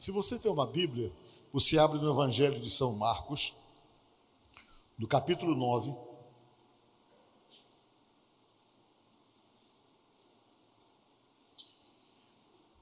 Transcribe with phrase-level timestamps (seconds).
[0.00, 1.12] Se você tem uma Bíblia,
[1.52, 3.54] você abre no Evangelho de São Marcos,
[4.96, 5.94] no capítulo 9.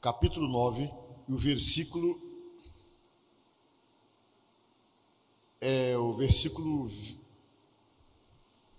[0.00, 0.88] Capítulo 9,
[1.28, 2.22] e o versículo
[5.60, 6.88] é o versículo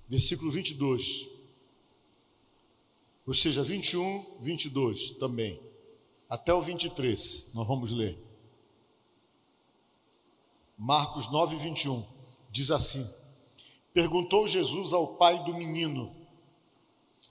[0.08, 1.28] versículo 22.
[3.28, 5.62] Ou seja, 21, 22 também.
[6.30, 8.29] Até o 23, nós vamos ler.
[10.82, 12.06] Marcos 9, 21.
[12.50, 13.06] Diz assim:
[13.94, 16.16] Perguntou Jesus ao pai do menino: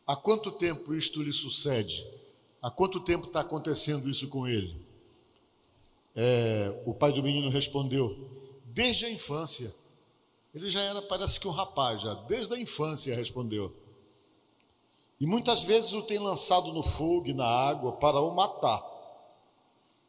[0.07, 2.07] Há quanto tempo isto lhe sucede?
[2.61, 4.87] Há quanto tempo está acontecendo isso com ele?
[6.15, 8.29] É, o pai do menino respondeu:
[8.67, 9.75] Desde a infância.
[10.55, 13.75] Ele já era, parece que um rapaz, já desde a infância respondeu.
[15.19, 18.85] E muitas vezes o tem lançado no fogo e na água para o matar.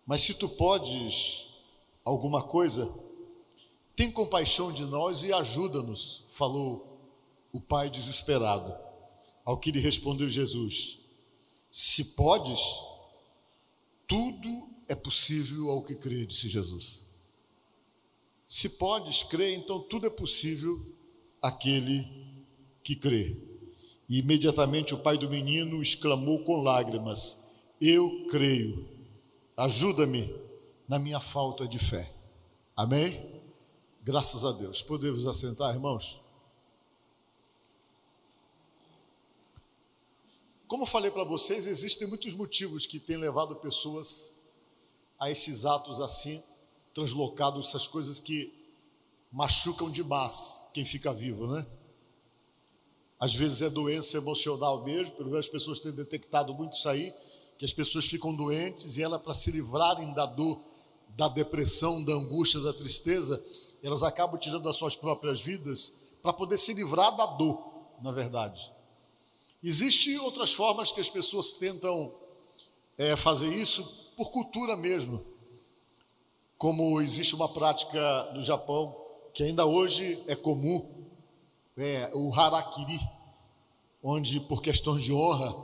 [0.05, 1.45] Mas se tu podes
[2.03, 2.91] alguma coisa,
[3.99, 7.05] tem compaixão de nós e ajuda-nos, falou
[7.51, 8.73] o pai desesperado.
[9.43, 10.97] Ao que lhe respondeu Jesus:
[11.69, 12.61] Se podes,
[14.07, 17.05] tudo é possível ao que crê, disse Jesus.
[18.47, 20.79] Se podes crer, então tudo é possível
[21.41, 22.07] àquele
[22.81, 23.35] que crê.
[24.07, 27.37] E imediatamente o pai do menino exclamou com lágrimas:
[27.81, 28.87] Eu creio,
[29.57, 30.33] ajuda-me
[30.87, 32.09] na minha falta de fé.
[32.77, 33.38] Amém?
[34.09, 34.81] Graças a Deus.
[34.81, 36.19] Podemos assentar, irmãos?
[40.67, 44.31] Como falei para vocês, existem muitos motivos que têm levado pessoas
[45.19, 46.41] a esses atos assim,
[46.91, 48.51] translocados, essas coisas que
[49.31, 51.67] machucam demais quem fica vivo, né?
[53.19, 57.13] Às vezes é doença emocional mesmo, pelo menos as pessoas têm detectado muito isso aí,
[57.59, 60.63] que as pessoas ficam doentes e ela para se livrarem da dor,
[61.09, 63.39] da depressão, da angústia, da tristeza,
[63.83, 67.59] elas acabam tirando as suas próprias vidas para poder se livrar da dor,
[68.01, 68.71] na verdade.
[69.63, 72.13] Existem outras formas que as pessoas tentam
[72.97, 73.83] é, fazer isso
[74.15, 75.25] por cultura mesmo.
[76.57, 78.95] Como existe uma prática no Japão
[79.33, 81.05] que ainda hoje é comum,
[81.77, 82.99] é o harakiri,
[84.03, 85.55] onde por questões de honra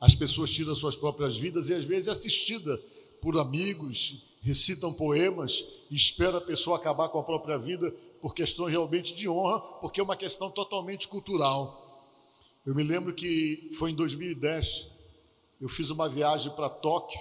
[0.00, 2.80] as pessoas tiram suas próprias vidas e às vezes é assistida
[3.20, 5.64] por amigos, recitam poemas
[5.96, 7.90] espera a pessoa acabar com a própria vida
[8.20, 11.84] por questões realmente de honra, porque é uma questão totalmente cultural.
[12.66, 14.88] Eu me lembro que foi em 2010,
[15.60, 17.18] eu fiz uma viagem para Tóquio,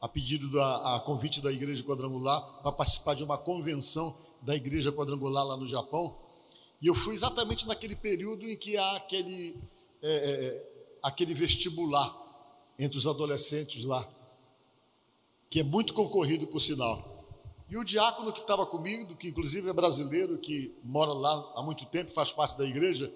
[0.00, 4.92] a pedido da a convite da Igreja Quadrangular, para participar de uma convenção da Igreja
[4.92, 6.16] Quadrangular lá no Japão.
[6.80, 9.56] E eu fui exatamente naquele período em que há aquele,
[10.02, 12.14] é, é, aquele vestibular
[12.78, 14.06] entre os adolescentes lá,
[15.48, 17.15] que é muito concorrido, por sinal.
[17.68, 21.84] E o diácono que estava comigo, que inclusive é brasileiro, que mora lá há muito
[21.86, 23.12] tempo, faz parte da igreja,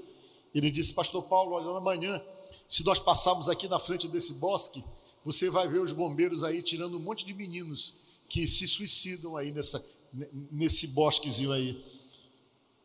[0.55, 2.21] ele disse: Pastor Paulo, olha, amanhã,
[2.69, 4.85] se nós passarmos aqui na frente desse bosque,
[5.25, 7.95] você vai ver os bombeiros aí tirando um monte de meninos
[8.29, 9.85] que se suicidam aí nessa,
[10.51, 11.85] nesse bosquezinho aí.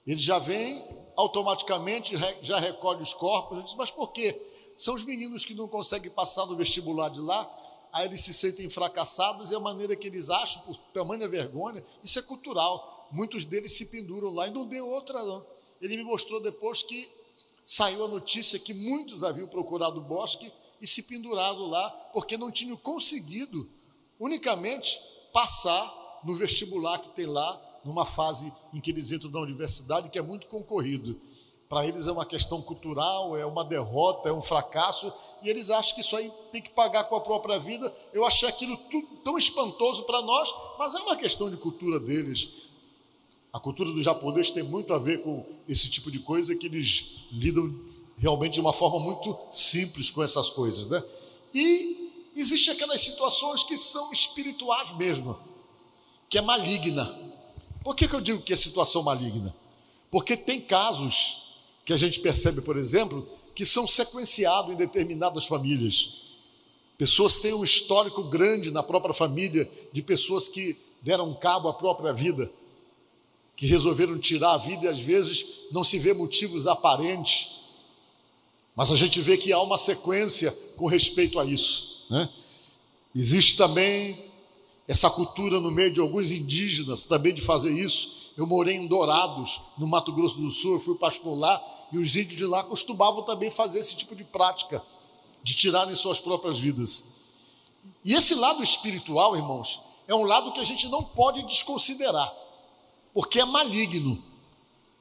[0.06, 0.84] Ele já vem,
[1.16, 3.58] automaticamente já recolhe os corpos.
[3.58, 4.40] Eu disse: Mas por quê?
[4.78, 7.50] São os meninos que não conseguem passar no vestibular de lá
[7.96, 12.20] aí eles se sentem fracassados e a maneira que eles acham, por tamanha vergonha, isso
[12.20, 13.08] é cultural.
[13.10, 15.46] Muitos deles se penduram lá e não deu outra, não.
[15.82, 17.08] Ele me mostrou depois que
[17.66, 20.52] saiu a notícia que muitos haviam procurado o bosque
[20.82, 23.66] e se pendurado lá, porque não tinham conseguido
[24.20, 25.00] unicamente
[25.32, 30.20] passar no vestibular que tem lá, numa fase em que eles entram na universidade, que
[30.20, 31.18] é muito concorrido
[31.68, 35.12] para eles é uma questão cultural, é uma derrota, é um fracasso,
[35.42, 37.94] e eles acham que isso aí tem que pagar com a própria vida.
[38.14, 42.50] Eu achei aquilo tudo tão espantoso para nós, mas é uma questão de cultura deles.
[43.52, 47.26] A cultura do japonês tem muito a ver com esse tipo de coisa que eles
[47.32, 47.74] lidam
[48.18, 51.04] realmente de uma forma muito simples com essas coisas, né?
[51.54, 55.38] E existem aquelas situações que são espirituais mesmo,
[56.30, 57.34] que é maligna.
[57.84, 59.56] Por que, que eu digo que é situação maligna?
[60.12, 61.45] Porque tem casos
[61.86, 66.26] que a gente percebe, por exemplo, que são sequenciados em determinadas famílias.
[66.98, 72.12] Pessoas têm um histórico grande na própria família de pessoas que deram cabo à própria
[72.12, 72.52] vida,
[73.56, 77.50] que resolveram tirar a vida e às vezes não se vê motivos aparentes,
[78.76, 82.06] mas a gente vê que há uma sequência com respeito a isso.
[82.10, 82.28] Né?
[83.16, 84.26] Existe também
[84.88, 88.32] essa cultura no meio de alguns indígenas também de fazer isso.
[88.38, 91.62] Eu morei em Dourados, no Mato Grosso do Sul, eu fui pastor lá,
[91.92, 94.84] e os índios de lá costumavam também fazer esse tipo de prática,
[95.42, 97.06] de tirarem suas próprias vidas.
[98.04, 102.34] E esse lado espiritual, irmãos, é um lado que a gente não pode desconsiderar,
[103.14, 104.22] porque é maligno.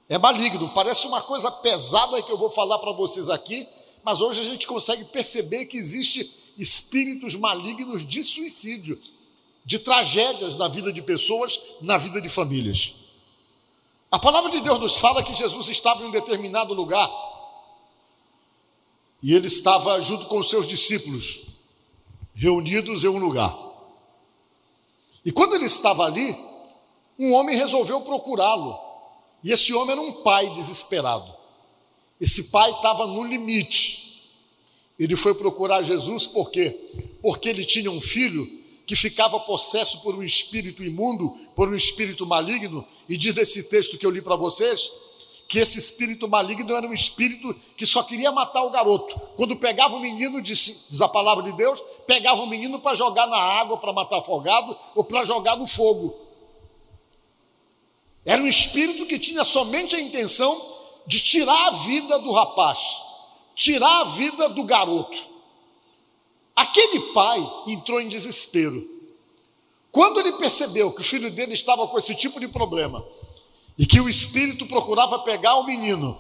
[0.09, 3.67] É maligno, parece uma coisa pesada que eu vou falar para vocês aqui,
[4.03, 9.01] mas hoje a gente consegue perceber que existe espíritos malignos de suicídio,
[9.65, 12.95] de tragédias na vida de pessoas, na vida de famílias.
[14.11, 17.11] A palavra de Deus nos fala que Jesus estava em um determinado lugar
[19.23, 21.43] e ele estava junto com os seus discípulos,
[22.35, 23.57] reunidos em um lugar.
[25.25, 26.37] E quando ele estava ali,
[27.19, 28.79] um homem resolveu procurá-lo.
[29.43, 31.33] E esse homem era um pai desesperado.
[32.21, 34.31] Esse pai estava no limite.
[34.99, 36.79] Ele foi procurar Jesus por quê?
[37.23, 42.27] Porque ele tinha um filho que ficava possesso por um espírito imundo, por um espírito
[42.27, 44.91] maligno, e diz nesse texto que eu li para vocês,
[45.49, 49.19] que esse espírito maligno era um espírito que só queria matar o garoto.
[49.37, 53.27] Quando pegava o menino, diz, diz a palavra de Deus, pegava o menino para jogar
[53.27, 56.15] na água, para matar afogado, ou para jogar no fogo.
[58.25, 60.61] Era um espírito que tinha somente a intenção
[61.07, 63.03] de tirar a vida do rapaz,
[63.55, 65.34] tirar a vida do garoto.
[66.55, 68.83] Aquele pai entrou em desespero.
[69.91, 73.05] Quando ele percebeu que o filho dele estava com esse tipo de problema,
[73.79, 76.19] e que o espírito procurava pegar o menino.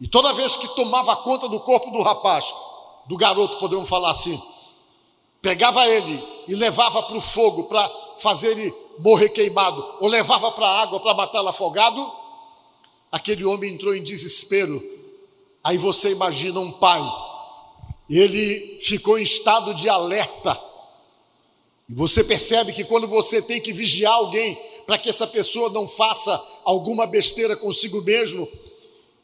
[0.00, 2.52] E toda vez que tomava conta do corpo do rapaz,
[3.06, 4.40] do garoto, podemos falar assim,
[5.40, 7.88] pegava ele e levava para o fogo para
[8.18, 12.12] fazer ele morrer queimado, ou levava para a água para matá-lo afogado,
[13.10, 14.82] aquele homem entrou em desespero.
[15.62, 17.00] Aí você imagina um pai,
[18.18, 20.60] ele ficou em estado de alerta.
[21.88, 25.86] E você percebe que quando você tem que vigiar alguém, para que essa pessoa não
[25.86, 28.48] faça alguma besteira consigo mesmo.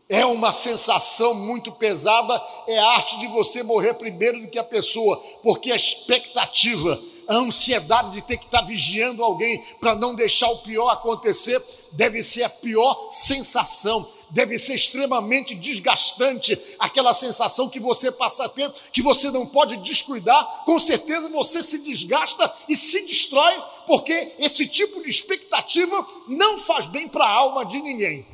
[0.08, 4.62] É uma sensação muito pesada, é a arte de você morrer primeiro do que a
[4.62, 10.48] pessoa, porque a expectativa, a ansiedade de ter que estar vigiando alguém para não deixar
[10.50, 11.62] o pior acontecer,
[11.92, 18.72] deve ser a pior sensação deve ser extremamente desgastante, aquela sensação que você passa ter,
[18.92, 24.66] que você não pode descuidar, com certeza você se desgasta e se destrói, porque esse
[24.66, 28.26] tipo de expectativa não faz bem para a alma de ninguém.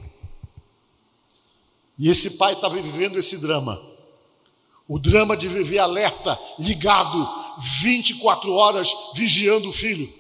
[1.99, 3.81] E esse pai estava vivendo esse drama.
[4.88, 10.12] O drama de viver alerta, ligado, 24 horas, vigiando o filho.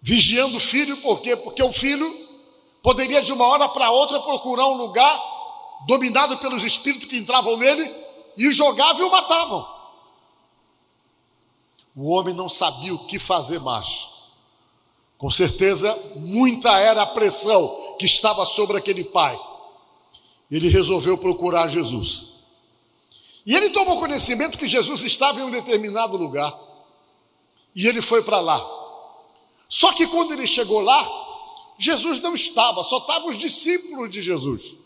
[0.00, 1.34] Vigiando o filho, por quê?
[1.36, 2.24] Porque o filho
[2.84, 5.18] Poderia de uma hora para outra procurar um lugar
[5.86, 7.90] dominado pelos espíritos que entravam nele
[8.36, 9.66] e o jogavam e o matavam.
[11.96, 14.06] O homem não sabia o que fazer mais.
[15.16, 19.40] Com certeza, muita era a pressão que estava sobre aquele pai.
[20.50, 22.33] Ele resolveu procurar Jesus.
[23.46, 26.58] E ele tomou conhecimento que Jesus estava em um determinado lugar.
[27.74, 28.64] E ele foi para lá.
[29.68, 31.24] Só que quando ele chegou lá,
[31.78, 34.76] Jesus não estava, só estavam os discípulos de Jesus.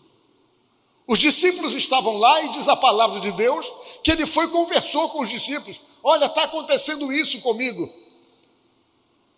[1.07, 3.71] Os discípulos estavam lá e diz a palavra de Deus
[4.03, 7.89] que ele foi e conversou com os discípulos: Olha, está acontecendo isso comigo.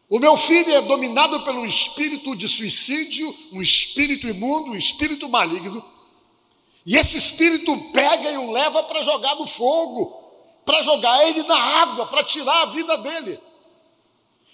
[0.08, 5.84] O meu filho é dominado pelo espírito de suicídio, um espírito imundo, um espírito maligno.
[6.86, 10.18] E esse espírito pega e o leva para jogar no fogo,
[10.64, 13.40] para jogar ele na água, para tirar a vida dele.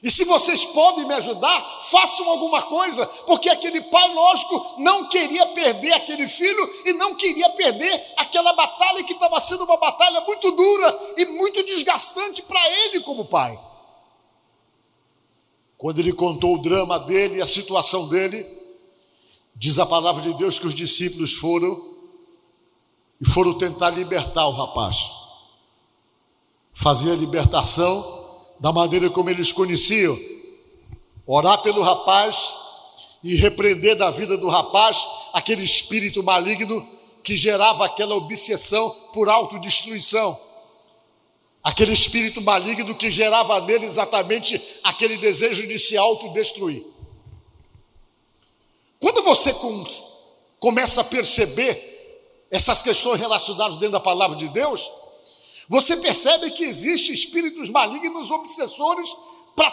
[0.02, 5.46] E se vocês podem me ajudar, façam alguma coisa, porque aquele pai, lógico, não queria
[5.48, 10.50] perder aquele filho e não queria perder aquela batalha que estava sendo uma batalha muito
[10.50, 13.58] dura e muito desgastante para ele como pai.
[15.78, 18.46] Quando ele contou o drama dele e a situação dele,
[19.54, 21.95] diz a palavra de Deus que os discípulos foram
[23.20, 25.10] e foram tentar libertar o rapaz.
[26.74, 28.16] Fazer a libertação
[28.60, 30.18] da maneira como eles conheciam,
[31.26, 32.52] orar pelo rapaz
[33.22, 36.86] e repreender da vida do rapaz aquele espírito maligno
[37.22, 40.38] que gerava aquela obsessão por autodestruição.
[41.62, 46.84] Aquele espírito maligno que gerava nele exatamente aquele desejo de se autodestruir.
[49.00, 49.84] Quando você com,
[50.60, 51.95] começa a perceber
[52.50, 54.90] essas questões relacionadas dentro da palavra de Deus,
[55.68, 59.14] você percebe que existem espíritos malignos obsessores
[59.54, 59.70] para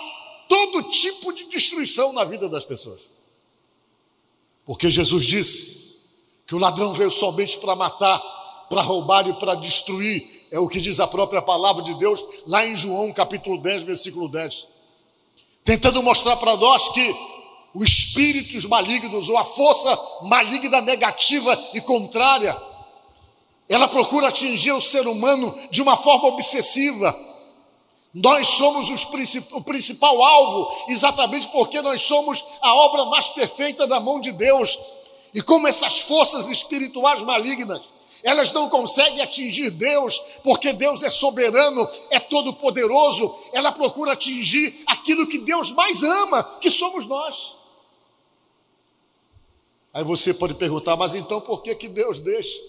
[0.48, 3.10] todo tipo de destruição na vida das pessoas.
[4.66, 5.84] Porque Jesus disse
[6.48, 8.20] que o ladrão veio somente para matar,
[8.70, 12.66] para roubar e para destruir, é o que diz a própria palavra de Deus lá
[12.66, 14.68] em João capítulo 10, versículo 10.
[15.64, 17.33] Tentando mostrar para nós que
[17.74, 22.56] os espíritos malignos ou a força maligna negativa e contrária
[23.70, 27.18] ela procura atingir o ser humano de uma forma obsessiva,
[28.14, 28.88] Nós somos
[29.52, 34.78] o principal alvo, exatamente porque nós somos a obra mais perfeita da mão de Deus.
[35.34, 37.82] E como essas forças espirituais malignas,
[38.22, 45.26] elas não conseguem atingir Deus, porque Deus é soberano, é todo-poderoso, ela procura atingir aquilo
[45.26, 47.63] que Deus mais ama, que somos nós.
[49.94, 52.60] Aí você pode perguntar, mas então por que, que Deus deixa?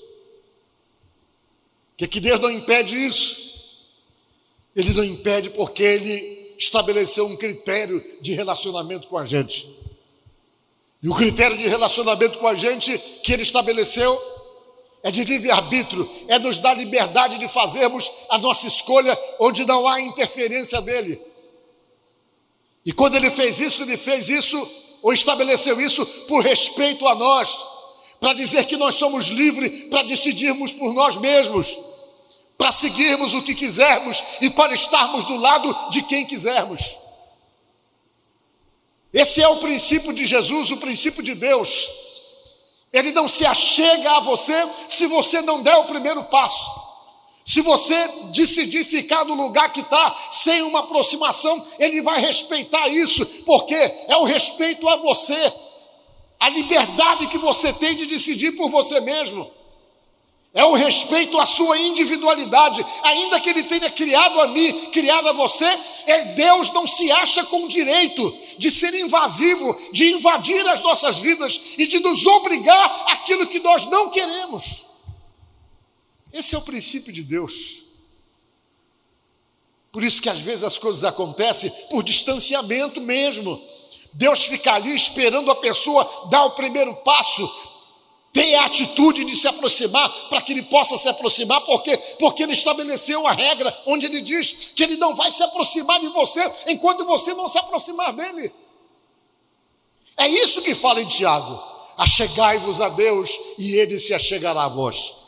[1.90, 3.54] Por que, que Deus não impede isso?
[4.76, 9.72] Ele não impede porque ele estabeleceu um critério de relacionamento com a gente.
[11.02, 14.20] E o critério de relacionamento com a gente que ele estabeleceu
[15.02, 20.00] é de livre-arbítrio, é nos dar liberdade de fazermos a nossa escolha onde não há
[20.00, 21.20] interferência dele.
[22.84, 24.70] E quando ele fez isso, ele fez isso
[25.04, 27.56] ou estabeleceu isso por respeito a nós,
[28.18, 31.76] para dizer que nós somos livres para decidirmos por nós mesmos
[32.56, 36.96] para seguirmos o que quisermos e para estarmos do lado de quem quisermos.
[39.12, 41.90] Esse é o princípio de Jesus, o princípio de Deus.
[42.92, 44.54] Ele não se achega a você
[44.88, 46.83] se você não der o primeiro passo.
[47.44, 53.24] Se você decidir ficar no lugar que está, sem uma aproximação, ele vai respeitar isso,
[53.44, 55.52] porque é o respeito a você,
[56.40, 59.50] a liberdade que você tem de decidir por você mesmo
[60.54, 65.32] é o respeito à sua individualidade, ainda que ele tenha criado a mim, criado a
[65.32, 65.66] você,
[66.06, 71.60] é Deus não se acha com direito de ser invasivo, de invadir as nossas vidas
[71.76, 74.93] e de nos obrigar aquilo que nós não queremos.
[76.34, 77.84] Esse é o princípio de Deus.
[79.90, 83.62] Por isso que às vezes as coisas acontecem por distanciamento mesmo.
[84.12, 87.48] Deus fica ali esperando a pessoa dar o primeiro passo
[88.34, 92.52] tem a atitude de se aproximar para que ele possa se aproximar, porque porque ele
[92.52, 97.04] estabeleceu uma regra onde ele diz que ele não vai se aproximar de você enquanto
[97.04, 98.52] você não se aproximar dele.
[100.16, 101.62] É isso que fala em Tiago:
[101.96, 105.23] achegai-vos a Deus e ele se achegará a vós.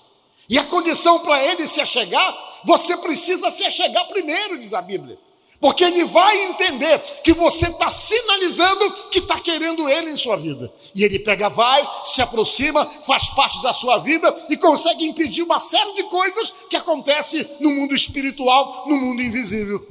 [0.48, 5.18] E a condição para ele se achegar, você precisa se achegar primeiro, diz a Bíblia.
[5.60, 10.72] Porque ele vai entender que você está sinalizando que está querendo ele em sua vida.
[10.94, 15.58] E ele pega, vai, se aproxima, faz parte da sua vida e consegue impedir uma
[15.58, 19.84] série de coisas que acontecem no mundo espiritual, no mundo invisível.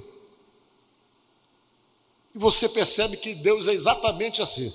[2.35, 4.71] E você percebe que Deus é exatamente assim.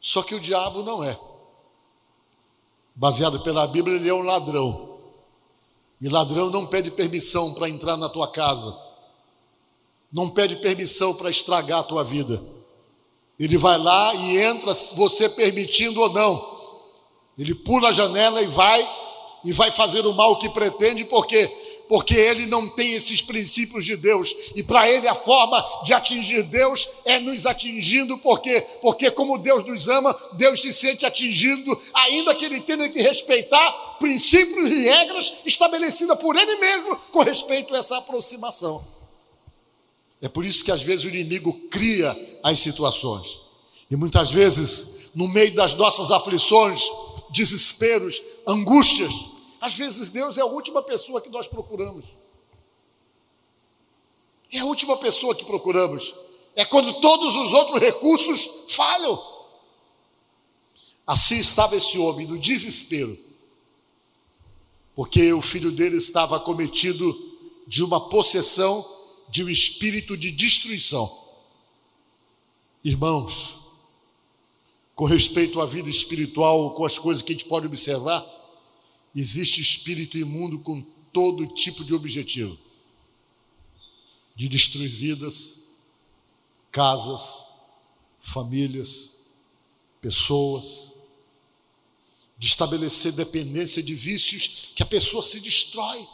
[0.00, 1.18] Só que o diabo não é.
[2.98, 4.98] Baseado pela Bíblia, ele é um ladrão.
[6.00, 8.88] E ladrão não pede permissão para entrar na tua casa
[10.12, 12.42] não pede permissão para estragar a tua vida.
[13.38, 16.58] Ele vai lá e entra, você permitindo ou não.
[17.38, 18.88] Ele pula a janela e vai
[19.44, 23.96] e vai fazer o mal que pretende, porque porque ele não tem esses princípios de
[23.96, 24.34] Deus.
[24.54, 29.64] E para ele a forma de atingir Deus é nos atingindo, porque porque como Deus
[29.64, 35.32] nos ama, Deus se sente atingido, ainda que ele tenha que respeitar princípios e regras
[35.44, 38.84] estabelecidas por ele mesmo com respeito a essa aproximação.
[40.20, 43.40] É por isso que às vezes o inimigo cria as situações.
[43.90, 46.82] E muitas vezes, no meio das nossas aflições,
[47.30, 49.12] desesperos, angústias,
[49.60, 52.16] às vezes Deus é a última pessoa que nós procuramos.
[54.50, 56.14] É a última pessoa que procuramos.
[56.54, 59.38] É quando todos os outros recursos falham.
[61.06, 63.18] Assim estava esse homem no desespero,
[64.94, 67.16] porque o filho dele estava acometido
[67.66, 68.84] de uma possessão
[69.30, 71.26] de um espírito de destruição.
[72.84, 73.54] Irmãos,
[74.94, 78.26] com respeito à vida espiritual, com as coisas que a gente pode observar,
[79.20, 80.82] existe espírito imundo com
[81.12, 82.58] todo tipo de objetivo
[84.38, 85.64] de destruir vidas,
[86.70, 87.44] casas,
[88.20, 89.16] famílias,
[90.00, 90.94] pessoas,
[92.38, 96.06] de estabelecer dependência de vícios que a pessoa se destrói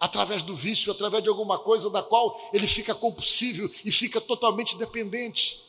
[0.00, 4.78] através do vício, através de alguma coisa da qual ele fica compulsivo e fica totalmente
[4.78, 5.60] dependente.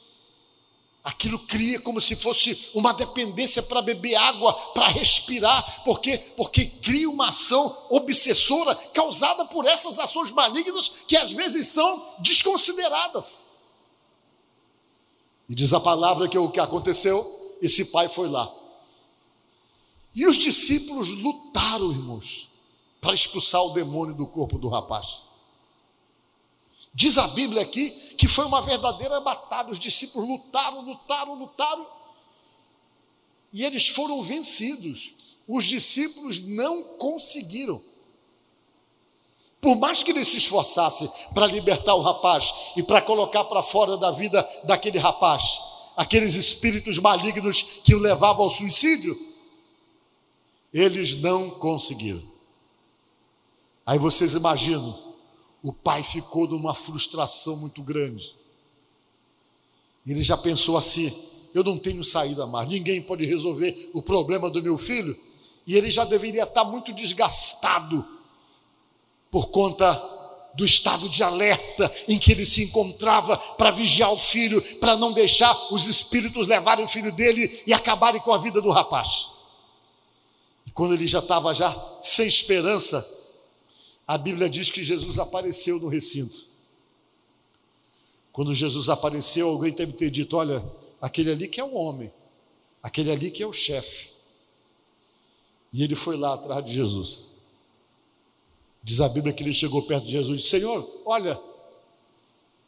[1.05, 7.09] Aquilo cria como se fosse uma dependência para beber água, para respirar, porque porque cria
[7.09, 13.45] uma ação obsessora causada por essas ações malignas que às vezes são desconsideradas.
[15.47, 18.51] E diz a palavra que o que aconteceu, esse pai foi lá.
[20.15, 22.49] E os discípulos lutaram, irmãos
[23.05, 25.21] para expulsar o demônio do corpo do rapaz.
[26.95, 29.69] Diz a Bíblia aqui que foi uma verdadeira batalha.
[29.69, 31.85] Os discípulos lutaram, lutaram, lutaram.
[33.51, 35.13] E eles foram vencidos.
[35.45, 37.81] Os discípulos não conseguiram.
[39.59, 43.97] Por mais que ele se esforçasse para libertar o rapaz e para colocar para fora
[43.97, 45.59] da vida daquele rapaz
[45.97, 49.17] aqueles espíritos malignos que o levavam ao suicídio,
[50.73, 52.21] eles não conseguiram.
[53.85, 55.04] Aí vocês imaginam,
[55.65, 58.35] o pai ficou numa frustração muito grande.
[60.05, 61.11] Ele já pensou assim:
[61.55, 65.19] eu não tenho saída mais, ninguém pode resolver o problema do meu filho,
[65.65, 68.05] e ele já deveria estar muito desgastado
[69.31, 69.91] por conta
[70.53, 75.11] do estado de alerta em que ele se encontrava para vigiar o filho, para não
[75.11, 79.29] deixar os espíritos levarem o filho dele e acabarem com a vida do rapaz.
[80.67, 83.14] E quando ele já estava já sem esperança,
[84.07, 86.45] a Bíblia diz que Jesus apareceu no recinto.
[88.31, 90.63] Quando Jesus apareceu, alguém deve ter dito: Olha,
[91.01, 92.11] aquele ali que é o homem,
[92.83, 94.09] aquele ali que é o chefe.
[95.73, 97.27] E ele foi lá atrás de Jesus.
[98.83, 101.39] Diz a Bíblia que ele chegou perto de Jesus e disse: Senhor, olha,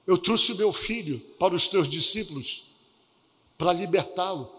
[0.08, 2.64] eu trouxe meu filho para os teus discípulos
[3.58, 4.50] para libertá-lo,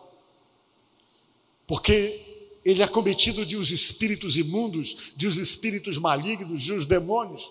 [1.66, 2.27] porque
[2.68, 7.50] ele é cometido de os espíritos imundos, de os espíritos malignos, de os demônios,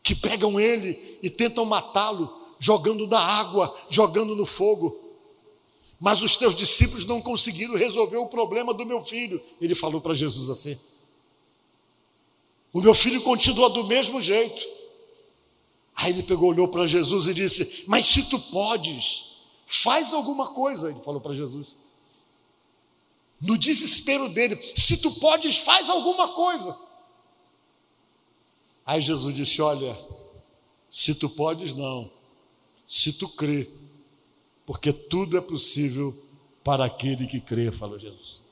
[0.00, 4.96] que pegam ele e tentam matá-lo, jogando na água, jogando no fogo.
[5.98, 9.42] Mas os teus discípulos não conseguiram resolver o problema do meu filho.
[9.60, 10.78] Ele falou para Jesus assim.
[12.72, 14.64] O meu filho continua do mesmo jeito.
[15.96, 19.32] Aí ele pegou, olhou para Jesus e disse: Mas se tu podes,
[19.66, 20.90] faz alguma coisa.
[20.90, 21.76] Ele falou para Jesus.
[23.40, 26.76] No desespero dele: Se tu podes, faz alguma coisa.
[28.84, 29.96] Aí Jesus disse: Olha,
[30.90, 32.10] se tu podes, não.
[32.86, 33.68] Se tu crê,
[34.64, 36.16] porque tudo é possível
[36.62, 38.42] para aquele que crê, falou Jesus.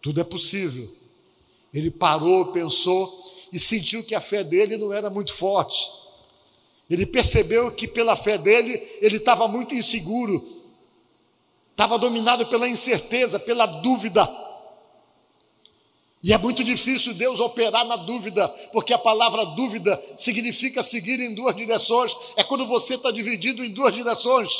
[0.00, 0.88] Tudo é possível.
[1.74, 5.90] Ele parou, pensou e sentiu que a fé dele não era muito forte.
[6.88, 10.55] Ele percebeu que pela fé dele ele estava muito inseguro,
[11.76, 14.26] estava dominado pela incerteza, pela dúvida.
[16.22, 21.34] E é muito difícil Deus operar na dúvida, porque a palavra dúvida significa seguir em
[21.34, 24.50] duas direções, é quando você está dividido em duas direções.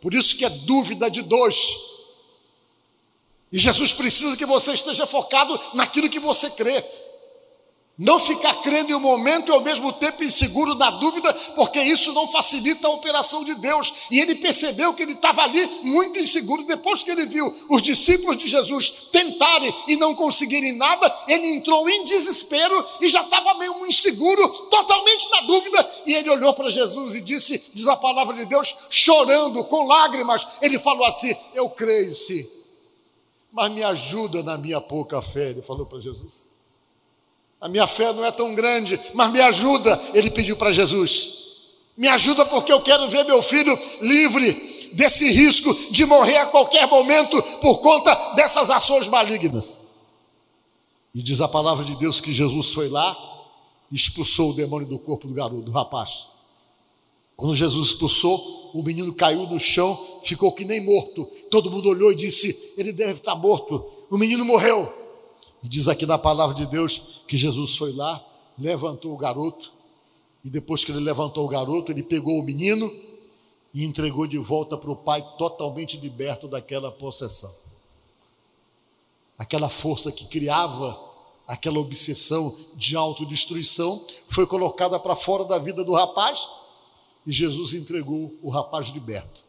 [0.00, 1.56] Por isso que é dúvida de dois.
[3.52, 6.84] E Jesus precisa que você esteja focado naquilo que você crê.
[7.98, 12.10] Não ficar crendo em um momento e ao mesmo tempo inseguro na dúvida, porque isso
[12.14, 13.92] não facilita a operação de Deus.
[14.10, 16.64] E ele percebeu que ele estava ali muito inseguro.
[16.64, 21.86] Depois que ele viu os discípulos de Jesus tentarem e não conseguirem nada, ele entrou
[21.88, 25.92] em desespero e já estava meio inseguro, totalmente na dúvida.
[26.06, 30.48] E ele olhou para Jesus e disse: Diz a palavra de Deus, chorando, com lágrimas,
[30.62, 32.48] ele falou assim: Eu creio sim,
[33.52, 35.50] mas me ajuda na minha pouca fé.
[35.50, 36.51] Ele falou para Jesus.
[37.62, 41.30] A minha fé não é tão grande, mas me ajuda, ele pediu para Jesus.
[41.96, 46.88] Me ajuda porque eu quero ver meu filho livre desse risco de morrer a qualquer
[46.88, 49.80] momento por conta dessas ações malignas.
[51.14, 53.16] E diz a palavra de Deus que Jesus foi lá
[53.92, 56.26] e expulsou o demônio do corpo do garoto, do rapaz.
[57.36, 61.30] Quando Jesus expulsou, o menino caiu no chão, ficou que nem morto.
[61.48, 63.86] Todo mundo olhou e disse: Ele deve estar morto.
[64.10, 65.01] O menino morreu.
[65.62, 68.24] Diz aqui na palavra de Deus que Jesus foi lá,
[68.58, 69.72] levantou o garoto,
[70.44, 72.90] e depois que ele levantou o garoto, ele pegou o menino
[73.72, 77.54] e entregou de volta para o pai, totalmente liberto daquela possessão.
[79.38, 80.98] Aquela força que criava
[81.46, 86.48] aquela obsessão de autodestruição foi colocada para fora da vida do rapaz
[87.26, 89.44] e Jesus entregou o rapaz liberto.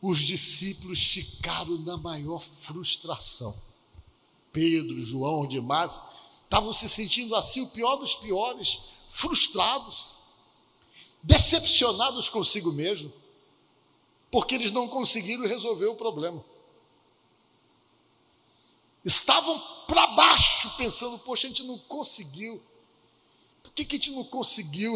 [0.00, 3.54] Os discípulos ficaram na maior frustração.
[4.54, 6.00] Pedro, João, demais,
[6.44, 10.10] estavam se sentindo assim, o pior dos piores, frustrados,
[11.20, 13.12] decepcionados consigo mesmo,
[14.30, 16.42] porque eles não conseguiram resolver o problema.
[19.04, 22.62] Estavam para baixo, pensando: poxa, a gente não conseguiu.
[23.60, 24.94] Por que, que a gente não conseguiu?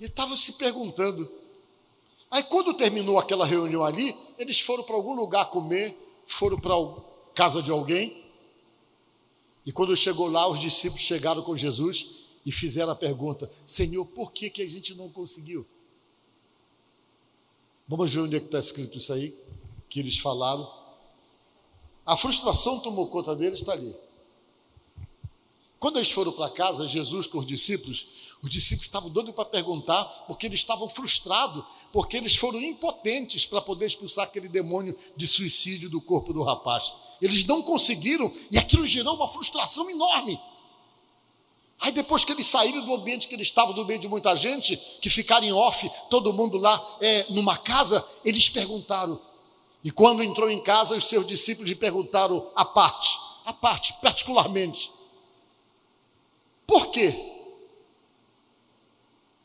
[0.00, 1.30] E estavam se perguntando.
[2.28, 6.74] Aí, quando terminou aquela reunião ali, eles foram para algum lugar comer, foram para
[7.36, 8.24] casa de alguém.
[9.64, 12.06] E quando chegou lá, os discípulos chegaram com Jesus
[12.44, 15.64] e fizeram a pergunta: Senhor, por que, que a gente não conseguiu?
[17.86, 19.38] Vamos ver onde é que está escrito isso aí,
[19.88, 20.68] que eles falaram.
[22.04, 23.94] A frustração tomou conta deles, está ali.
[25.78, 28.06] Quando eles foram para casa, Jesus com os discípulos,
[28.42, 33.60] os discípulos estavam doidos para perguntar, porque eles estavam frustrados, porque eles foram impotentes para
[33.60, 36.92] poder expulsar aquele demônio de suicídio do corpo do rapaz.
[37.20, 40.38] Eles não conseguiram e aquilo gerou uma frustração enorme.
[41.78, 44.76] Aí depois que eles saíram do ambiente que eles estavam, do meio de muita gente,
[45.00, 49.20] que ficaram em off, todo mundo lá é, numa casa, eles perguntaram.
[49.84, 54.90] E quando entrou em casa, os seus discípulos lhe perguntaram a parte, a parte, particularmente.
[56.66, 57.14] Por que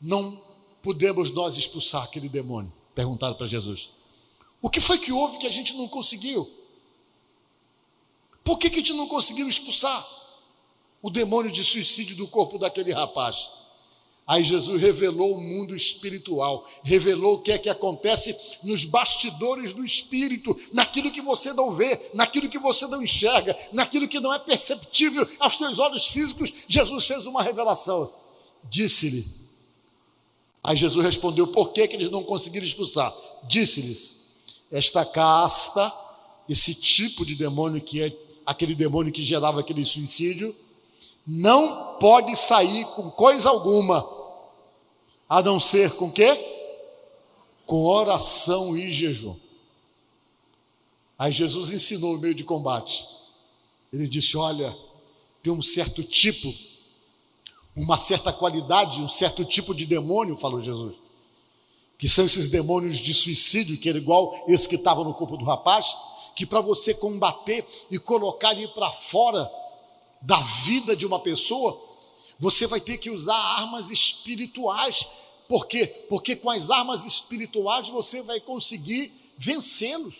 [0.00, 0.42] não
[0.82, 2.72] podemos nós expulsar aquele demônio?
[2.94, 3.90] Perguntaram para Jesus.
[4.60, 6.50] O que foi que houve que a gente não conseguiu?
[8.44, 10.06] Por que, que gente não conseguiu expulsar
[11.00, 13.48] o demônio de suicídio do corpo daquele rapaz?
[14.26, 19.84] Aí Jesus revelou o mundo espiritual, revelou o que é que acontece nos bastidores do
[19.84, 24.38] espírito, naquilo que você não vê, naquilo que você não enxerga, naquilo que não é
[24.38, 26.52] perceptível aos teus olhos físicos.
[26.68, 28.12] Jesus fez uma revelação.
[28.70, 29.26] Disse-lhe.
[30.62, 33.12] Aí Jesus respondeu: por que, que eles não conseguiram expulsar?
[33.48, 34.16] Disse-lhes:
[34.70, 35.92] esta casta,
[36.48, 40.54] esse tipo de demônio que é aquele demônio que gerava aquele suicídio,
[41.26, 44.08] não pode sair com coisa alguma,
[45.28, 46.36] a não ser com quê?
[47.66, 49.36] Com oração e jejum.
[51.18, 53.06] Aí Jesus ensinou o meio de combate.
[53.92, 54.76] Ele disse: Olha,
[55.42, 56.52] tem um certo tipo,
[57.76, 60.96] uma certa qualidade, um certo tipo de demônio, falou Jesus,
[61.96, 65.44] que são esses demônios de suicídio, que era igual esse que estava no corpo do
[65.44, 65.94] rapaz,
[66.34, 69.50] que para você combater e colocar ele para fora
[70.20, 71.80] da vida de uma pessoa,
[72.38, 75.06] você vai ter que usar armas espirituais.
[75.48, 75.86] Por quê?
[76.08, 80.16] Porque com as armas espirituais você vai conseguir vencê-los.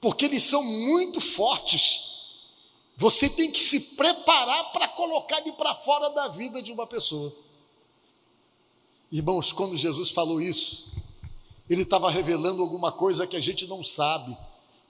[0.00, 2.00] Porque eles são muito fortes.
[2.96, 7.34] Você tem que se preparar para colocar ele para fora da vida de uma pessoa.
[9.10, 10.92] Irmãos, quando Jesus falou isso,
[11.68, 14.36] ele estava revelando alguma coisa que a gente não sabe,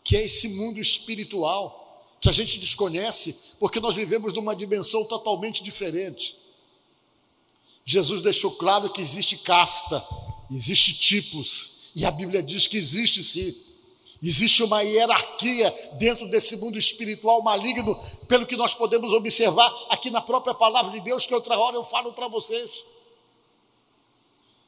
[0.03, 5.63] que é esse mundo espiritual, que a gente desconhece, porque nós vivemos numa dimensão totalmente
[5.63, 6.37] diferente.
[7.85, 10.05] Jesus deixou claro que existe casta,
[10.51, 13.55] existe tipos, e a Bíblia diz que existe sim.
[14.23, 20.21] Existe uma hierarquia dentro desse mundo espiritual maligno, pelo que nós podemos observar aqui na
[20.21, 22.85] própria palavra de Deus, que outra hora eu falo para vocês.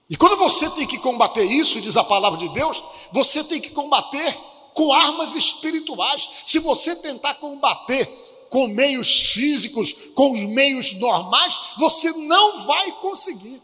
[0.09, 3.71] E quando você tem que combater isso, diz a palavra de Deus, você tem que
[3.71, 4.39] combater
[4.75, 6.29] com armas espirituais.
[6.45, 8.07] Se você tentar combater
[8.51, 13.61] com meios físicos, com os meios normais, você não vai conseguir.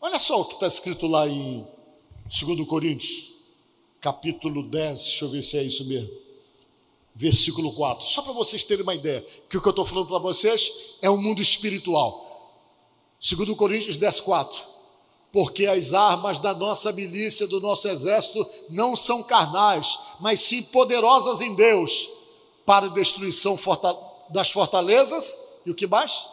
[0.00, 1.66] Olha só o que está escrito lá em
[2.24, 3.32] 2 Coríntios,
[4.00, 6.10] capítulo 10, deixa eu ver se é isso mesmo.
[7.14, 8.06] Versículo 4.
[8.06, 10.72] Só para vocês terem uma ideia, que o que eu estou falando para vocês
[11.02, 12.54] é o mundo espiritual.
[13.20, 14.58] Segundo Coríntios 10, 4.
[15.32, 21.40] Porque as armas da nossa milícia, do nosso exército, não são carnais, mas sim poderosas
[21.40, 22.08] em Deus,
[22.66, 23.58] para destruição
[24.28, 26.26] das fortalezas, e o que mais?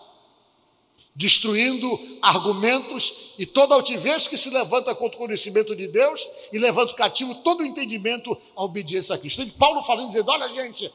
[1.16, 6.94] Destruindo argumentos e toda altivez que se levanta contra o conhecimento de Deus e levando
[6.94, 9.42] cativo todo o entendimento à obediência a Cristo.
[9.42, 10.92] E Paulo falando, dizendo: olha, gente,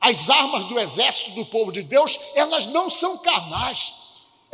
[0.00, 3.94] as armas do exército do povo de Deus, elas não são carnais,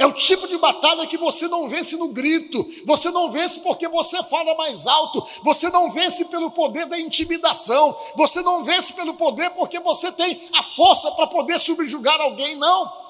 [0.03, 3.87] é o tipo de batalha que você não vence no grito, você não vence porque
[3.87, 9.15] você fala mais alto, você não vence pelo poder da intimidação, você não vence pelo
[9.15, 13.02] poder porque você tem a força para poder subjugar alguém, não.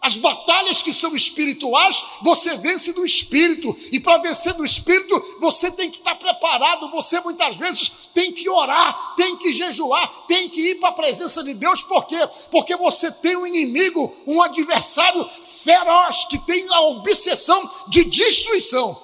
[0.00, 5.70] As batalhas que são espirituais, você vence no espírito, e para vencer no espírito, você
[5.70, 6.90] tem que estar preparado.
[6.90, 11.44] Você muitas vezes tem que orar, tem que jejuar, tem que ir para a presença
[11.44, 12.16] de Deus, por quê?
[12.50, 15.28] Porque você tem um inimigo, um adversário
[15.62, 18.98] feroz que tem a obsessão de destruição.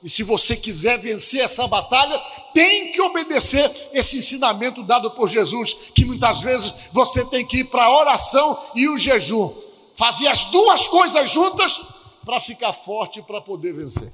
[0.00, 2.16] E se você quiser vencer essa batalha,
[2.54, 7.64] tem que obedecer esse ensinamento dado por Jesus, que muitas vezes você tem que ir
[7.64, 9.65] para a oração e o jejum
[9.96, 11.80] Fazia as duas coisas juntas
[12.22, 14.12] para ficar forte para poder vencer.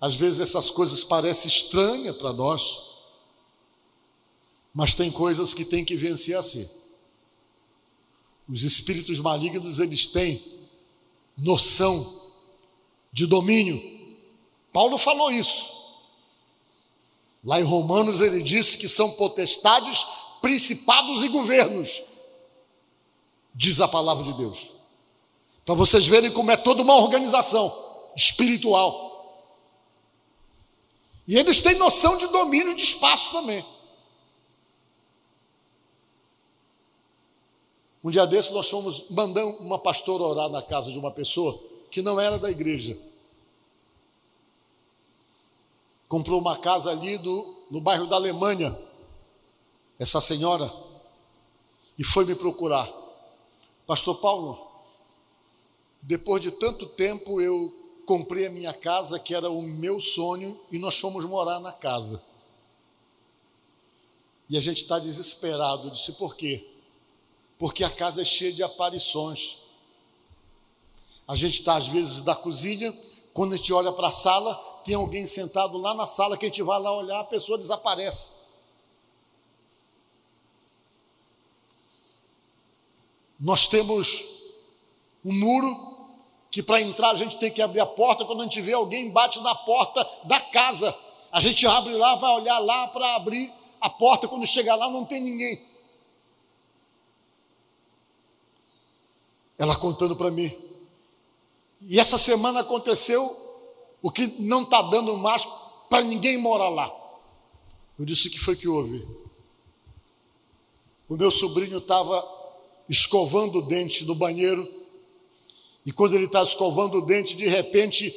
[0.00, 2.82] Às vezes essas coisas parecem estranhas para nós,
[4.72, 6.70] mas tem coisas que tem que vencer assim.
[8.48, 10.68] Os espíritos malignos, eles têm
[11.36, 12.30] noção
[13.12, 13.82] de domínio.
[14.72, 15.68] Paulo falou isso.
[17.44, 20.06] Lá em Romanos ele disse que são potestades,
[20.40, 22.02] principados e governos
[23.54, 24.74] diz a palavra de Deus.
[25.64, 27.72] Para vocês verem como é toda uma organização
[28.16, 29.10] espiritual.
[31.26, 33.64] E eles têm noção de domínio de espaço também.
[38.02, 42.00] Um dia desses nós fomos mandar uma pastora orar na casa de uma pessoa que
[42.00, 42.98] não era da igreja.
[46.08, 47.18] Comprou uma casa ali
[47.70, 48.76] no bairro da Alemanha.
[49.98, 50.72] Essa senhora
[51.98, 52.99] e foi me procurar.
[53.90, 54.68] Pastor Paulo,
[56.00, 57.74] depois de tanto tempo eu
[58.06, 62.22] comprei a minha casa, que era o meu sonho, e nós fomos morar na casa.
[64.48, 65.88] E a gente está desesperado.
[65.88, 66.70] Eu disse, por quê?
[67.58, 69.56] Porque a casa é cheia de aparições.
[71.26, 72.96] A gente está, às vezes, da cozinha,
[73.34, 76.48] quando a gente olha para a sala, tem alguém sentado lá na sala, que a
[76.48, 78.28] gente vai lá olhar, a pessoa desaparece.
[83.40, 84.26] Nós temos
[85.24, 85.90] um muro
[86.50, 89.10] que para entrar a gente tem que abrir a porta, quando a gente vê alguém
[89.10, 90.94] bate na porta da casa,
[91.32, 93.50] a gente abre lá, vai olhar lá para abrir
[93.80, 95.64] a porta, quando chegar lá não tem ninguém.
[99.56, 100.52] Ela contando para mim.
[101.80, 103.36] E essa semana aconteceu
[104.02, 105.46] o que não está dando mais
[105.88, 106.92] para ninguém morar lá.
[107.98, 109.06] Eu disse o que foi que houve.
[111.08, 112.39] O meu sobrinho estava
[112.90, 114.68] escovando o dente no banheiro
[115.84, 118.14] e quando ele está escovando o dente, de repente,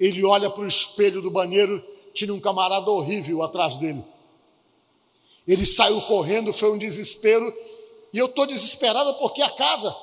[0.00, 1.82] ele olha para o espelho do banheiro,
[2.14, 4.02] tinha um camarada horrível atrás dele.
[5.46, 7.52] Ele saiu correndo, foi um desespero,
[8.12, 9.94] e eu estou desesperada porque a casa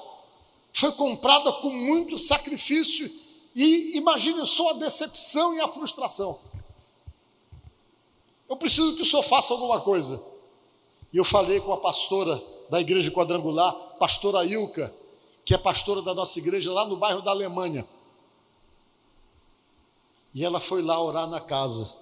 [0.73, 3.09] foi comprada com muito sacrifício,
[3.55, 6.39] e imagine só a decepção e a frustração.
[8.47, 10.23] Eu preciso que o senhor faça alguma coisa.
[11.11, 14.93] E eu falei com a pastora da igreja quadrangular, pastora Ilka,
[15.45, 17.87] que é pastora da nossa igreja lá no bairro da Alemanha.
[20.33, 21.93] E ela foi lá orar na casa.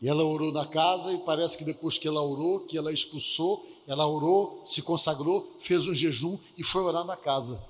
[0.00, 3.66] E ela orou na casa e parece que depois que ela orou, que ela expulsou,
[3.86, 7.62] ela orou, se consagrou, fez um jejum e foi orar na casa.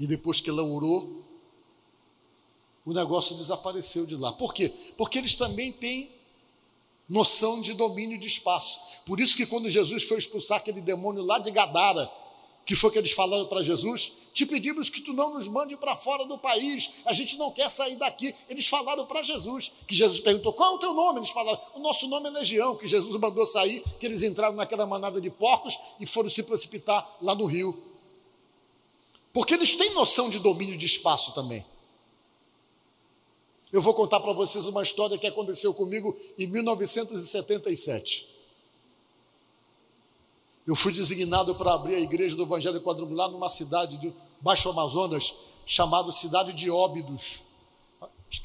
[0.00, 1.22] E depois que ela orou,
[2.84, 4.32] o negócio desapareceu de lá.
[4.32, 4.72] Por quê?
[4.96, 6.15] Porque eles também têm
[7.08, 8.78] noção de domínio de espaço.
[9.04, 12.10] Por isso que quando Jesus foi expulsar aquele demônio lá de Gadara,
[12.64, 14.12] que foi que eles falaram para Jesus?
[14.34, 17.70] Te pedimos que tu não nos mande para fora do país, a gente não quer
[17.70, 18.34] sair daqui.
[18.48, 21.20] Eles falaram para Jesus, que Jesus perguntou: qual é o teu nome?
[21.20, 24.84] Eles falaram: o nosso nome é Legião, que Jesus mandou sair, que eles entraram naquela
[24.84, 27.82] manada de porcos e foram se precipitar lá no rio.
[29.32, 31.64] Porque eles têm noção de domínio de espaço também.
[33.72, 38.28] Eu vou contar para vocês uma história que aconteceu comigo em 1977.
[40.66, 45.34] Eu fui designado para abrir a igreja do Evangelho Quadrangular numa cidade do Baixo Amazonas,
[45.64, 47.42] chamada Cidade de Óbidos.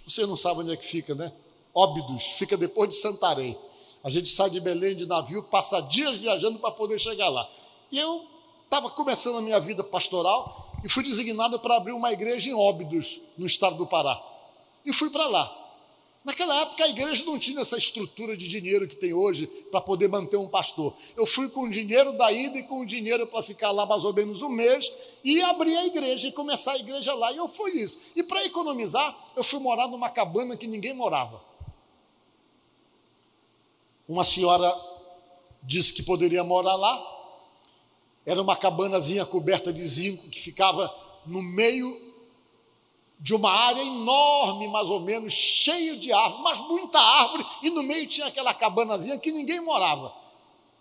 [0.08, 1.32] Você não sabe onde é que fica, né?
[1.74, 3.58] Óbidos, fica depois de Santarém.
[4.04, 7.50] A gente sai de Belém de navio, passa dias viajando para poder chegar lá.
[7.92, 8.26] E eu
[8.64, 13.20] estava começando a minha vida pastoral e fui designado para abrir uma igreja em Óbidos,
[13.38, 14.31] no estado do Pará.
[14.86, 15.62] E fui para lá.
[16.24, 20.08] Naquela época a igreja não tinha essa estrutura de dinheiro que tem hoje para poder
[20.08, 20.94] manter um pastor.
[21.18, 24.04] Eu fui com o dinheiro da ida e com o dinheiro para ficar lá mais
[24.04, 24.92] ou menos um mês
[25.24, 27.32] e abrir a igreja e começar a igreja lá.
[27.32, 28.00] E eu fui isso.
[28.16, 31.42] E para economizar, eu fui morar numa cabana que ninguém morava.
[34.08, 34.72] Uma senhora
[35.64, 37.08] disse que poderia morar lá.
[38.24, 40.94] Era uma cabanazinha coberta de zinco que ficava
[41.26, 42.11] no meio
[43.22, 47.84] de uma área enorme, mais ou menos, cheio de árvore, mas muita árvore, e no
[47.84, 50.12] meio tinha aquela cabanazinha que ninguém morava.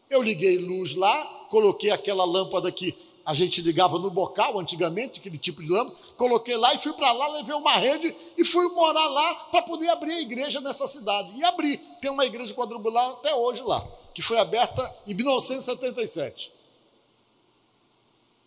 [0.09, 5.37] Eu liguei luz lá, coloquei aquela lâmpada que a gente ligava no bocal antigamente, aquele
[5.37, 9.07] tipo de lâmpada, coloquei lá e fui para lá, levei uma rede e fui morar
[9.07, 11.37] lá para poder abrir a igreja nessa cidade.
[11.37, 11.77] E abri.
[12.01, 16.51] Tem uma igreja quadrangular até hoje lá, que foi aberta em 1977.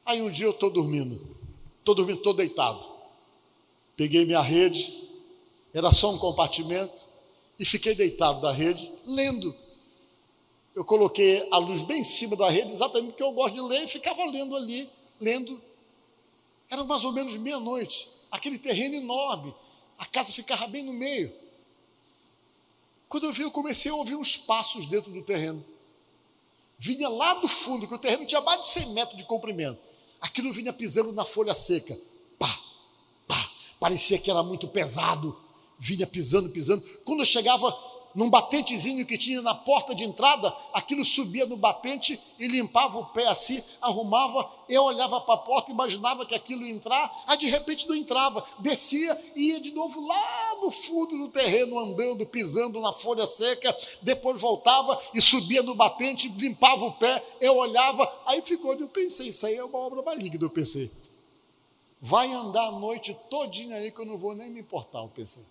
[0.04, 1.38] Aí um dia eu estou dormindo,
[1.80, 2.93] estou dormindo, estou deitado.
[3.96, 5.08] Peguei minha rede,
[5.74, 7.02] era só um compartimento,
[7.60, 9.56] e fiquei deitado da rede, lendo.
[10.76, 13.84] Eu coloquei a luz bem em cima da rede, exatamente porque eu gosto de ler,
[13.84, 15.62] e ficava lendo ali, lendo.
[16.70, 19.54] Era mais ou menos meia-noite, aquele terreno enorme,
[19.98, 21.34] a casa ficava bem no meio.
[23.08, 25.64] Quando eu vi, eu comecei a ouvir uns passos dentro do terreno.
[26.80, 29.80] Vinha lá do fundo, que o terreno tinha mais de 100 metros de comprimento.
[30.20, 31.96] Aquilo vinha pisando na folha seca.
[33.84, 35.38] Parecia que era muito pesado,
[35.78, 36.82] vinha pisando, pisando.
[37.04, 37.78] Quando chegava
[38.16, 43.08] num batentezinho que tinha na porta de entrada, aquilo subia no batente e limpava o
[43.08, 47.48] pé assim, arrumava, eu olhava para a porta, imaginava que aquilo ia entrar, aí de
[47.48, 52.80] repente não entrava, descia e ia de novo lá no fundo do terreno, andando, pisando
[52.80, 58.42] na folha seca, depois voltava e subia no batente, limpava o pé, eu olhava, aí
[58.42, 60.90] ficou, eu pensei, isso aí é uma obra maligna, eu pensei.
[62.06, 65.46] Vai andar a noite todinha aí que eu não vou nem me importar, eu pensei.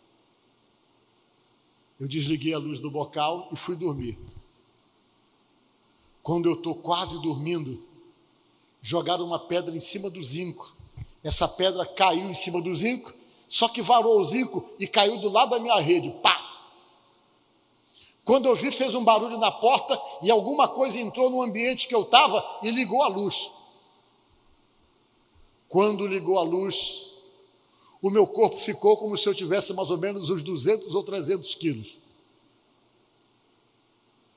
[1.98, 4.18] Eu desliguei a luz do bocal e fui dormir.
[6.22, 7.82] quando eu estou quase dormindo,
[8.82, 10.76] jogaram uma pedra em cima do zinco.
[11.24, 13.10] Essa pedra caiu em cima do zinco,
[13.48, 16.10] só que varou o zinco e caiu do lado da minha rede.
[16.20, 16.38] Pá!
[18.26, 21.94] Quando eu vi, fez um barulho na porta e alguma coisa entrou no ambiente que
[21.94, 23.50] eu estava e ligou a luz.
[25.72, 27.14] Quando ligou a luz,
[28.02, 31.54] o meu corpo ficou como se eu tivesse mais ou menos uns 200 ou 300
[31.54, 31.96] quilos.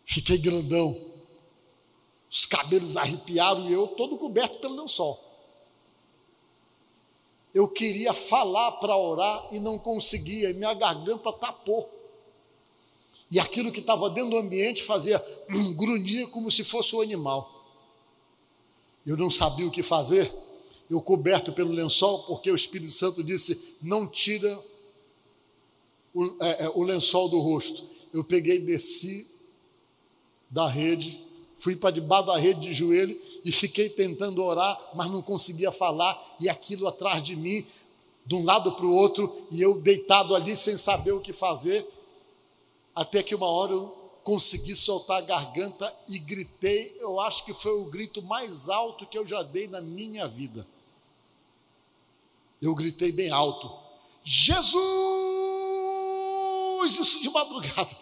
[0.05, 0.95] Fiquei grandão.
[2.31, 5.21] Os cabelos arrepiaram e eu todo coberto pelo lençol.
[7.53, 11.89] Eu queria falar para orar e não conseguia, e minha garganta tapou.
[13.29, 15.21] E aquilo que estava dentro do ambiente fazia
[15.75, 17.51] grunhir como se fosse um animal.
[19.05, 20.44] Eu não sabia o que fazer,
[20.89, 24.61] eu coberto pelo lençol, porque o Espírito Santo disse: não tira
[26.13, 27.87] o, é, é, o lençol do rosto.
[28.13, 29.27] Eu peguei, desci
[30.49, 31.19] da rede,
[31.57, 36.37] fui para debaixo da rede de joelho e fiquei tentando orar, mas não conseguia falar,
[36.39, 37.65] e aquilo atrás de mim,
[38.25, 41.85] de um lado para o outro, e eu deitado ali sem saber o que fazer,
[42.95, 47.73] até que uma hora eu consegui soltar a garganta e gritei, eu acho que foi
[47.73, 50.65] o grito mais alto que eu já dei na minha vida.
[52.65, 53.71] Eu gritei bem alto:
[54.23, 54.75] Jesus!
[56.99, 57.95] Isso de madrugada.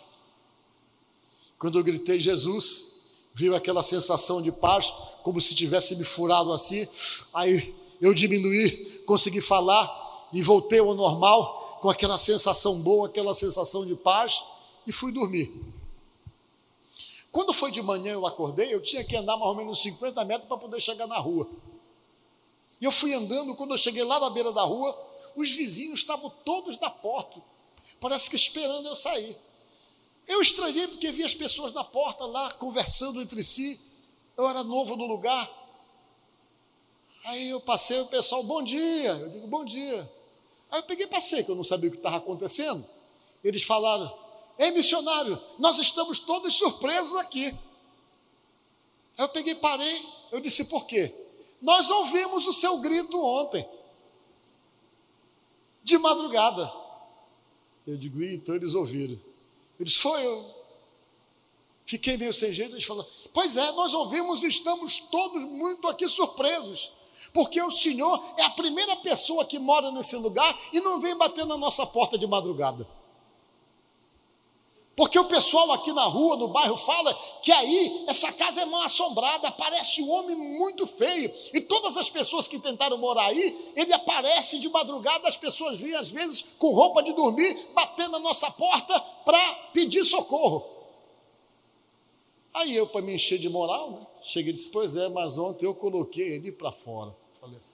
[1.57, 6.87] Quando eu gritei Jesus, viu aquela sensação de paz, como se tivesse me furado assim.
[7.33, 13.85] Aí eu diminuí, consegui falar e voltei ao normal, com aquela sensação boa, aquela sensação
[13.85, 14.43] de paz,
[14.85, 15.53] e fui dormir.
[17.31, 20.47] Quando foi de manhã eu acordei, eu tinha que andar mais ou menos 50 metros
[20.47, 21.49] para poder chegar na rua.
[22.83, 24.93] E eu fui andando, quando eu cheguei lá na beira da rua,
[25.37, 27.41] os vizinhos estavam todos na porta,
[27.97, 29.37] parece que esperando eu sair.
[30.27, 33.79] Eu estranhei porque vi as pessoas na porta lá conversando entre si.
[34.35, 35.49] Eu era novo no lugar.
[37.23, 39.11] Aí eu passei o pessoal, bom dia.
[39.11, 40.11] Eu digo, bom dia.
[40.69, 42.85] Aí eu peguei passei, que eu não sabia o que estava acontecendo.
[43.41, 44.13] Eles falaram,
[44.59, 47.45] ei missionário, nós estamos todos surpresos aqui.
[49.17, 51.23] Aí eu peguei, parei, eu disse, por quê?
[51.63, 53.65] Nós ouvimos o seu grito ontem,
[55.81, 56.69] de madrugada.
[57.87, 59.17] Eu digo, então eles ouviram.
[59.79, 60.45] Eles foi eu.
[61.85, 66.07] Fiquei meio sem jeito, eles falaram, pois é, nós ouvimos e estamos todos muito aqui
[66.07, 66.91] surpresos,
[67.33, 71.45] porque o Senhor é a primeira pessoa que mora nesse lugar e não vem bater
[71.45, 72.85] na nossa porta de madrugada.
[74.95, 78.83] Porque o pessoal aqui na rua, no bairro, fala que aí essa casa é mal
[78.83, 81.33] assombrada, aparece um homem muito feio.
[81.51, 85.95] E todas as pessoas que tentaram morar aí, ele aparece de madrugada, as pessoas vêm
[85.95, 90.63] às vezes com roupa de dormir, batendo na nossa porta para pedir socorro.
[92.53, 95.65] Aí eu, para me encher de moral, né, cheguei e disse: Pois é, mas ontem
[95.65, 97.15] eu coloquei ele para fora.
[97.41, 97.73] Falei assim.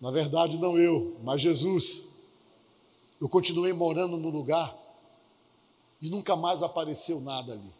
[0.00, 2.08] Na verdade, não eu, mas Jesus.
[3.20, 4.87] Eu continuei morando no lugar
[6.00, 7.72] e nunca mais apareceu nada ali.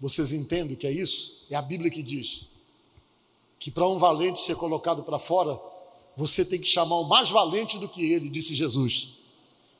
[0.00, 1.44] Vocês entendem o que é isso?
[1.50, 2.46] É a Bíblia que diz
[3.58, 5.60] que para um valente ser colocado para fora,
[6.16, 9.08] você tem que chamar o mais valente do que ele, disse Jesus.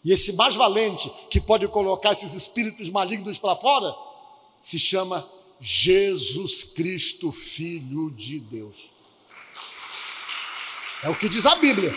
[0.05, 3.95] E esse mais valente que pode colocar esses espíritos malignos para fora
[4.59, 5.29] se chama
[5.61, 8.77] Jesus Cristo, Filho de Deus.
[11.03, 11.95] É o que diz a Bíblia.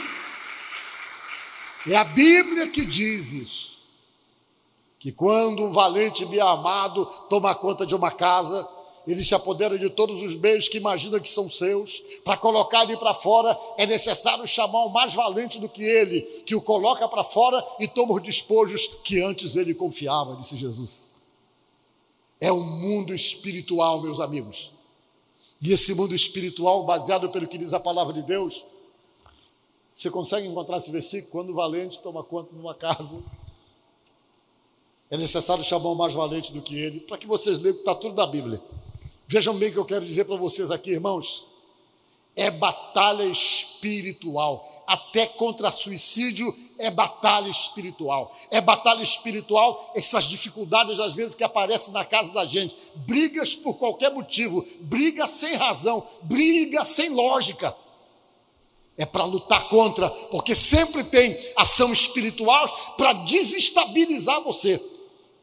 [1.88, 3.71] É a Bíblia que diz isso
[5.02, 8.70] que quando um valente bem armado toma conta de uma casa,
[9.08, 12.96] ele se apodera de todos os bens que imagina que são seus, para colocar ele
[12.96, 17.24] para fora, é necessário chamar o mais valente do que ele, que o coloca para
[17.24, 21.04] fora e toma os despojos que antes ele confiava, disse Jesus.
[22.40, 24.72] É um mundo espiritual, meus amigos.
[25.60, 28.64] E esse mundo espiritual, baseado pelo que diz a palavra de Deus,
[29.92, 31.32] você consegue encontrar esse versículo?
[31.32, 33.18] Quando o valente toma conta de uma casa,
[35.12, 37.94] é necessário chamar o mais valente do que ele, para que vocês leiam que está
[37.94, 38.62] tudo da Bíblia.
[39.28, 41.46] Vejam bem o que eu quero dizer para vocês aqui, irmãos.
[42.34, 44.86] É batalha espiritual.
[44.88, 48.34] Até contra suicídio é batalha espiritual.
[48.50, 52.74] É batalha espiritual essas dificuldades, às vezes, que aparecem na casa da gente.
[52.96, 57.76] Brigas por qualquer motivo, briga sem razão, briga sem lógica
[58.98, 64.80] é para lutar contra, porque sempre tem ação espiritual para desestabilizar você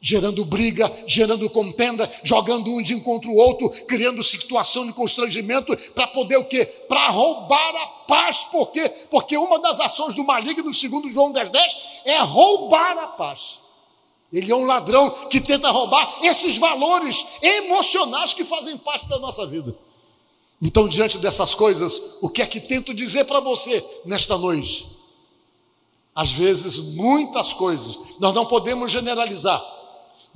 [0.01, 6.07] gerando briga, gerando contenda, jogando um de contra o outro, criando situação de constrangimento para
[6.07, 6.65] poder o quê?
[6.89, 8.89] Para roubar a paz, por quê?
[9.11, 13.61] Porque uma das ações do maligno, segundo João 10, 10, é roubar a paz.
[14.33, 19.47] Ele é um ladrão que tenta roubar esses valores emocionais que fazem parte da nossa
[19.47, 19.77] vida.
[20.61, 24.87] Então, diante dessas coisas, o que é que tento dizer para você nesta noite?
[26.15, 29.65] Às vezes, muitas coisas, nós não podemos generalizar,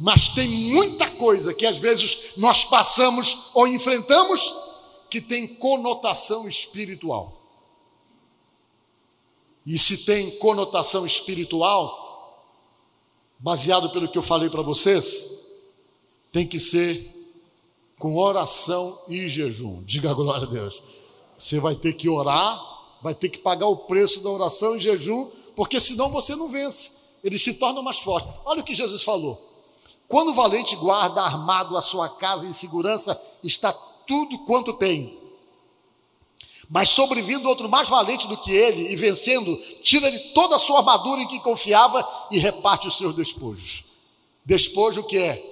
[0.03, 4.53] mas tem muita coisa que às vezes nós passamos ou enfrentamos
[5.09, 7.41] que tem conotação espiritual.
[9.65, 12.43] E se tem conotação espiritual,
[13.39, 15.31] baseado pelo que eu falei para vocês,
[16.33, 17.09] tem que ser
[17.97, 19.83] com oração e jejum.
[19.87, 20.83] Diga glória a Deus.
[21.39, 22.61] Você vai ter que orar,
[23.01, 26.91] vai ter que pagar o preço da oração e jejum, porque senão você não vence.
[27.23, 28.29] Ele se torna mais forte.
[28.45, 29.52] Olha o que Jesus falou.
[30.13, 33.73] Quando o valente guarda armado a sua casa em segurança, está
[34.07, 35.19] tudo quanto tem.
[36.69, 41.23] Mas sobrevindo outro mais valente do que ele, e vencendo, tira-lhe toda a sua armadura
[41.23, 43.85] em que confiava e reparte os seus despojos.
[44.45, 45.43] Despojo o que é?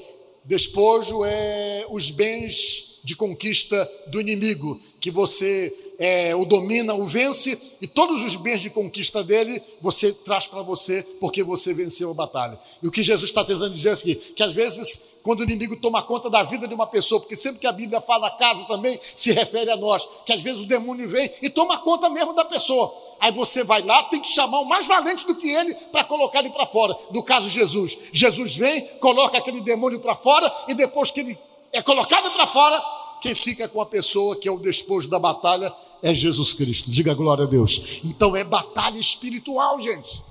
[0.44, 7.60] Despojo é os bens de conquista do inimigo, que você é, o domina, o vence,
[7.78, 12.14] e todos os bens de conquista dele você traz para você, porque você venceu a
[12.14, 12.58] batalha.
[12.82, 16.02] E o que Jesus está tentando dizer aqui, que às vezes, quando o inimigo toma
[16.02, 19.30] conta da vida de uma pessoa, porque sempre que a Bíblia fala casa também se
[19.30, 22.94] refere a nós, que às vezes o demônio vem e toma conta mesmo da pessoa.
[23.20, 26.38] Aí você vai lá, tem que chamar o mais valente do que ele para colocar
[26.38, 26.96] ele para fora.
[27.10, 31.38] No caso Jesus, Jesus vem, coloca aquele demônio para fora e depois que ele
[31.70, 32.82] é colocado para fora,
[33.20, 35.70] quem fica com a pessoa que é o despojo da batalha
[36.02, 36.90] é Jesus Cristo.
[36.90, 38.00] Diga glória a Deus.
[38.04, 40.22] Então é batalha espiritual, gente.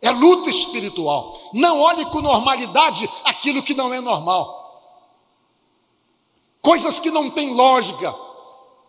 [0.00, 1.38] É luta espiritual.
[1.52, 4.58] Não olhe com normalidade aquilo que não é normal.
[6.62, 8.14] Coisas que não têm lógica.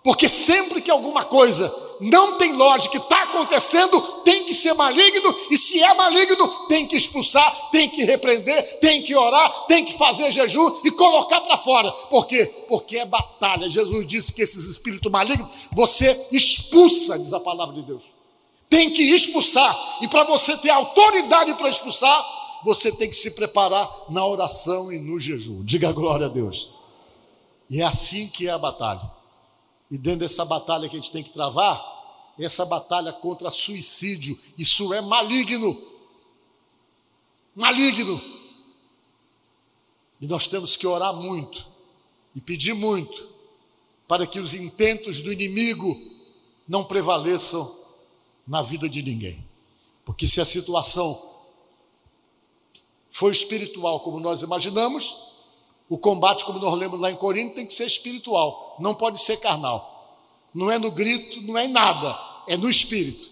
[0.04, 5.58] Porque sempre que alguma coisa não tem lógica, está acontecendo, tem que ser maligno, e
[5.58, 10.32] se é maligno, tem que expulsar, tem que repreender, tem que orar, tem que fazer
[10.32, 11.92] jejum e colocar para fora.
[11.92, 12.48] Por quê?
[12.68, 13.70] Porque é batalha.
[13.70, 18.06] Jesus disse que esses espíritos malignos você expulsa, diz a palavra de Deus.
[18.68, 22.26] Tem que expulsar, e para você ter autoridade para expulsar,
[22.64, 25.64] você tem que se preparar na oração e no jejum.
[25.64, 26.72] Diga glória a Deus.
[27.70, 29.21] E é assim que é a batalha.
[29.92, 34.94] E dentro dessa batalha que a gente tem que travar, essa batalha contra suicídio, isso
[34.94, 35.80] é maligno.
[37.54, 38.22] Maligno.
[40.22, 41.68] E nós temos que orar muito
[42.34, 43.30] e pedir muito
[44.08, 45.94] para que os intentos do inimigo
[46.68, 47.78] não prevaleçam
[48.48, 49.46] na vida de ninguém.
[50.06, 51.30] Porque se a situação
[53.10, 55.31] foi espiritual como nós imaginamos,
[55.92, 59.36] o combate, como nós lemos lá em Corinto, tem que ser espiritual, não pode ser
[59.36, 60.18] carnal.
[60.54, 62.18] Não é no grito, não é em nada,
[62.48, 63.30] é no espírito.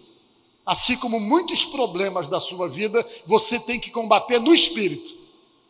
[0.66, 5.10] Assim como muitos problemas da sua vida, você tem que combater no espírito,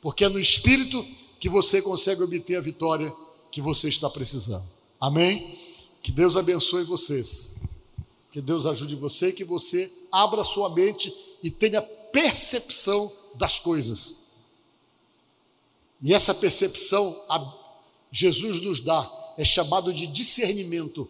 [0.02, 1.06] porque é no espírito
[1.38, 3.14] que você consegue obter a vitória
[3.52, 4.66] que você está precisando.
[5.00, 5.60] Amém?
[6.02, 7.52] Que Deus abençoe vocês.
[8.32, 14.19] Que Deus ajude você, que você abra sua mente e tenha percepção das coisas
[16.02, 17.20] e essa percepção
[18.10, 21.08] Jesus nos dá, é chamado de discernimento.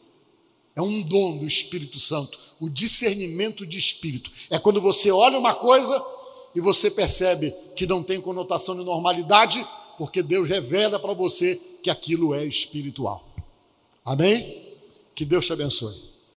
[0.74, 4.30] É um dom do Espírito Santo, o discernimento de espírito.
[4.49, 6.03] É quando você olha uma coisa
[6.55, 9.66] e você percebe que não tem conotação de normalidade,
[9.99, 13.24] porque Deus revela para você que aquilo é espiritual.
[14.05, 14.74] Amém?
[15.14, 16.10] Que Deus te abençoe.